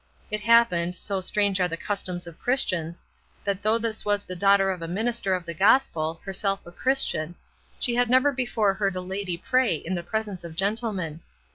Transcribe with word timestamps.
It 0.31 0.41
happened, 0.41 0.95
so 0.95 1.21
strange 1.21 1.59
are 1.61 1.67
the 1.67 1.77
customs 1.77 2.25
of 2.25 2.39
Christians, 2.39 3.03
that 3.43 3.61
though 3.61 3.77
this 3.77 4.03
was 4.03 4.25
the 4.25 4.35
daughter 4.35 4.71
of 4.71 4.81
a 4.81 4.87
minister 4.87 5.35
of 5.35 5.45
the 5.45 5.53
gospel, 5.53 6.19
herself 6.23 6.65
a 6.65 6.71
Christian, 6.71 7.35
she 7.79 7.93
had 7.93 8.09
never 8.09 8.31
before 8.31 8.73
heard 8.73 8.95
a 8.95 8.99
lady 9.01 9.37
pray 9.37 9.75
in 9.75 9.93
the 9.93 10.01
presence 10.01 10.43
of 10.43 10.55
gentlemen. 10.55 11.21